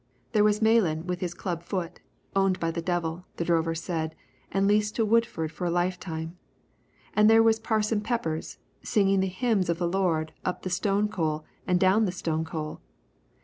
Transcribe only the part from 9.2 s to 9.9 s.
hymns of the